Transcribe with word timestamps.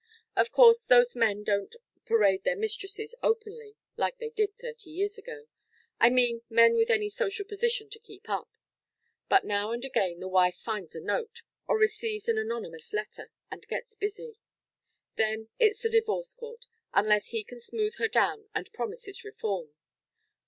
Of 0.35 0.51
course, 0.51 0.83
those 0.83 1.15
men 1.15 1.43
don't 1.43 1.75
parade 2.05 2.43
their 2.43 2.55
mistresses 2.55 3.13
openly 3.21 3.75
like 3.97 4.17
they 4.17 4.31
did 4.31 4.57
thirty 4.57 4.89
years 4.89 5.15
ago 5.19 5.47
I 5.99 6.09
mean 6.09 6.41
men 6.49 6.73
with 6.75 6.89
any 6.89 7.07
social 7.07 7.45
position 7.45 7.87
to 7.91 7.99
keep 7.99 8.27
up. 8.27 8.49
But 9.29 9.45
now 9.45 9.69
and 9.69 9.85
again 9.85 10.19
the 10.19 10.27
wife 10.27 10.55
finds 10.55 10.95
a 10.95 11.01
note, 11.01 11.43
or 11.67 11.77
receives 11.77 12.27
an 12.27 12.39
anonymous 12.39 12.91
letter, 12.93 13.31
and 13.51 13.67
gets 13.67 13.93
busy. 13.93 14.37
Then 15.17 15.49
it's 15.59 15.83
the 15.83 15.89
divorce 15.91 16.33
court, 16.33 16.65
unless 16.95 17.27
he 17.27 17.43
can 17.43 17.59
smooth 17.59 17.97
her 17.97 18.07
down, 18.07 18.47
and 18.55 18.73
promises 18.73 19.23
reform. 19.23 19.69